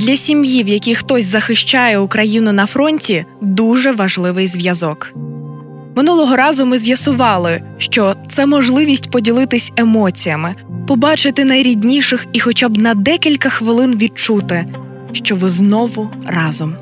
Для 0.00 0.16
сім'ї, 0.16 0.64
в 0.64 0.68
якій 0.68 0.94
хтось 0.94 1.24
захищає 1.24 1.98
Україну 1.98 2.52
на 2.52 2.66
фронті, 2.66 3.24
дуже 3.40 3.92
важливий 3.92 4.46
зв'язок. 4.46 5.12
Минулого 5.96 6.36
разу 6.36 6.66
ми 6.66 6.78
з'ясували, 6.78 7.62
що 7.78 8.14
це 8.28 8.46
можливість 8.46 9.10
поділитись 9.10 9.72
емоціями, 9.76 10.54
побачити 10.88 11.44
найрідніших 11.44 12.26
і 12.32 12.40
хоча 12.40 12.68
б 12.68 12.78
на 12.78 12.94
декілька 12.94 13.48
хвилин 13.48 13.98
відчути, 13.98 14.66
що 15.12 15.36
ви 15.36 15.50
знову 15.50 16.10
разом. 16.26 16.74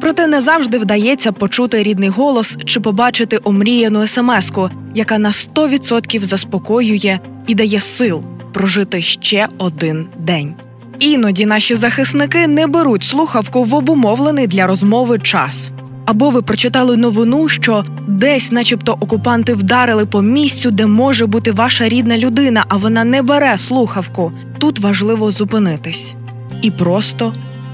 Проте 0.00 0.26
не 0.26 0.40
завжди 0.40 0.78
вдається 0.78 1.32
почути 1.32 1.82
рідний 1.82 2.08
голос 2.08 2.56
чи 2.64 2.80
побачити 2.80 3.38
омріяну 3.44 4.06
смс-ку, 4.06 4.70
яка 4.94 5.18
на 5.18 5.30
100% 5.30 6.22
заспокоює 6.22 7.18
і 7.46 7.54
дає 7.54 7.80
сил 7.80 8.24
прожити 8.52 9.02
ще 9.02 9.48
один 9.58 10.06
день. 10.18 10.54
Іноді 11.00 11.46
наші 11.46 11.74
захисники 11.74 12.46
не 12.46 12.66
беруть 12.66 13.04
слухавку 13.04 13.64
в 13.64 13.74
обумовлений 13.74 14.46
для 14.46 14.66
розмови 14.66 15.18
час. 15.18 15.70
Або 16.06 16.30
ви 16.30 16.42
прочитали 16.42 16.96
новину, 16.96 17.48
що 17.48 17.84
десь, 18.08 18.52
начебто, 18.52 18.92
окупанти 18.92 19.54
вдарили 19.54 20.06
по 20.06 20.22
місцю, 20.22 20.70
де 20.70 20.86
може 20.86 21.26
бути 21.26 21.52
ваша 21.52 21.88
рідна 21.88 22.18
людина, 22.18 22.64
а 22.68 22.76
вона 22.76 23.04
не 23.04 23.22
бере 23.22 23.58
слухавку. 23.58 24.32
Тут 24.58 24.78
важливо 24.78 25.30
зупинитись 25.30 26.14
і 26.62 26.70
просто 26.70 27.32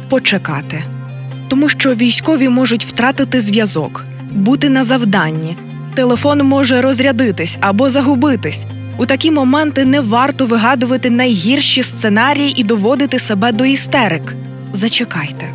почекати. 0.09 0.85
Тому 1.49 1.69
що 1.69 1.95
військові 1.95 2.49
можуть 2.49 2.85
втратити 2.85 3.41
зв'язок, 3.41 4.05
бути 4.31 4.69
на 4.69 4.85
завданні. 4.85 5.57
Телефон 5.95 6.43
може 6.43 6.81
розрядитись 6.81 7.57
або 7.61 7.91
загубитись. 7.91 8.67
У 8.99 9.07
такі 9.07 9.31
моменти 9.31 9.85
не 9.85 10.01
варто 10.01 10.47
вигадувати 10.47 11.11
найгірші 11.11 11.83
сценарії 11.83 12.61
і 12.61 12.65
доводити 12.65 13.19
себе 13.19 13.53
до 13.53 13.65
істерик. 13.65 14.35
Зачекайте. 14.73 15.53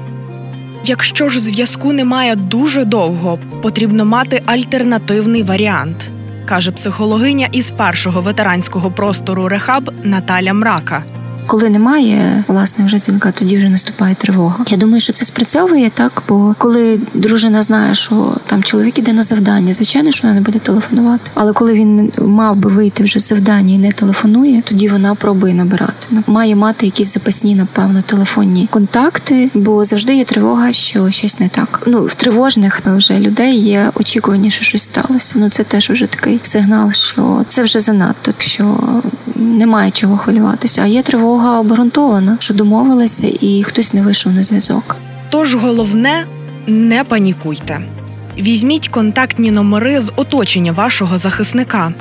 Якщо 0.86 1.30
ж 1.30 1.40
зв'язку 1.40 1.94
немає 1.94 2.36
дуже 2.36 2.86
довго, 2.86 3.40
потрібно 3.62 4.06
мати 4.06 4.42
альтернативний 4.46 5.44
варіант, 5.44 6.10
каже 6.46 6.72
психологиня 6.72 7.48
із 7.52 7.72
першого 7.72 8.22
ветеранського 8.22 8.92
простору 8.92 9.48
Рехаб 9.48 9.92
Наталя 10.04 10.54
Мрака. 10.54 11.04
Коли 11.50 11.70
немає 11.70 12.44
власне 12.48 12.86
вже 12.86 12.98
дзвінка, 12.98 13.32
тоді 13.32 13.58
вже 13.58 13.70
наступає 13.70 14.16
тривога. 14.16 14.66
Я 14.68 14.78
думаю, 14.78 15.02
що 15.02 15.14
це 15.14 15.26
спрацьовує 15.26 15.90
так, 15.90 16.24
бо 16.28 16.56
коли 16.58 17.00
дружина 17.14 17.62
знає, 17.62 17.94
що 17.94 18.36
там 18.46 18.64
чоловік 18.64 19.00
іде 19.00 19.14
на 19.14 19.24
завдання, 19.24 19.74
звичайно, 19.74 20.12
що 20.12 20.28
вона 20.28 20.34
не 20.34 20.42
буде 20.42 20.60
телефонувати. 20.60 21.32
Але 21.34 21.54
коли 21.54 21.74
він 21.74 22.12
мав 22.18 22.56
би 22.56 22.70
вийти 22.70 23.04
вже 23.04 23.20
з 23.20 23.28
завдання 23.28 23.74
і 23.74 23.78
не 23.78 23.92
телефонує, 23.92 24.62
тоді 24.62 24.88
вона 24.88 25.16
пробує 25.16 25.54
набирати. 25.54 26.08
Ну, 26.12 26.24
має 26.28 26.56
мати 26.56 26.86
якісь 26.86 27.14
запасні, 27.14 27.56
напевно, 27.56 28.02
телефонні 28.02 28.68
контакти, 28.72 29.50
бо 29.54 29.86
завжди 29.86 30.16
є 30.16 30.24
тривога, 30.24 30.74
що 30.74 31.12
щось 31.12 31.40
не 31.40 31.50
так. 31.50 31.82
Ну 31.86 32.06
в 32.06 32.14
тривожних 32.16 32.82
вже 32.86 33.20
людей 33.20 33.60
є 33.60 33.92
очікування, 33.96 34.50
що 34.50 34.64
щось 34.64 34.84
сталося. 34.84 35.34
Ну 35.38 35.50
це 35.50 35.64
теж 35.64 35.90
вже 35.90 36.06
такий 36.06 36.40
сигнал, 36.44 36.92
що 36.92 37.46
це 37.50 37.64
вже 37.64 37.80
занадто, 37.80 38.34
що 38.38 38.78
немає 39.36 39.92
чого 39.92 40.18
хвилюватися. 40.18 40.82
А 40.82 40.86
є 40.86 41.02
тривога 41.40 41.60
обґрунтована, 41.60 42.38
що 42.40 42.54
домовилися, 42.54 43.28
і 43.40 43.64
хтось 43.64 43.94
не 43.94 44.02
вийшов 44.02 44.34
на 44.34 44.44
зв'язок. 44.44 44.96
Тож 45.30 45.56
головне 45.56 46.26
не 46.68 47.04
панікуйте. 47.04 47.82
Візьміть 48.38 48.88
контактні 48.88 49.52
номери 49.52 50.00
з 50.00 50.12
оточення 50.16 50.72
вашого 50.72 51.18
захисника, 51.18 51.94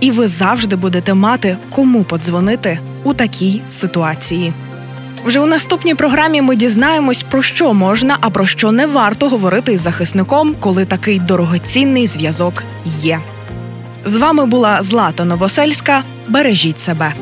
і 0.00 0.10
ви 0.10 0.28
завжди 0.28 0.76
будете 0.76 1.14
мати 1.14 1.56
кому 1.70 2.04
подзвонити 2.04 2.78
у 3.04 3.14
такій 3.14 3.62
ситуації. 3.68 4.52
Вже 5.24 5.40
у 5.40 5.46
наступній 5.46 5.94
програмі 5.94 6.42
ми 6.42 6.56
дізнаємось, 6.56 7.22
про 7.22 7.42
що 7.42 7.74
можна, 7.74 8.16
а 8.20 8.30
про 8.30 8.46
що 8.46 8.72
не 8.72 8.86
варто 8.86 9.28
говорити 9.28 9.72
із 9.72 9.80
захисником, 9.80 10.54
коли 10.60 10.84
такий 10.84 11.18
дорогоцінний 11.18 12.06
зв'язок 12.06 12.64
є. 12.84 13.20
З 14.04 14.16
вами 14.16 14.46
була 14.46 14.82
Злата 14.82 15.24
Новосельська. 15.24 16.02
Бережіть 16.28 16.80
себе. 16.80 17.12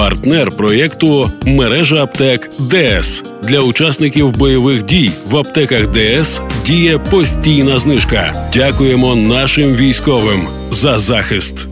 Партнер 0.00 0.50
проєкту 0.50 1.30
мережа 1.46 2.02
аптек 2.02 2.50
ДС 2.50 3.22
для 3.42 3.60
учасників 3.60 4.30
бойових 4.30 4.82
дій 4.82 5.10
в 5.26 5.36
аптеках 5.36 5.86
ДС 5.90 6.42
діє 6.66 6.98
постійна 6.98 7.78
знижка. 7.78 8.50
Дякуємо 8.54 9.14
нашим 9.14 9.74
військовим 9.74 10.48
за 10.70 10.98
захист. 10.98 11.69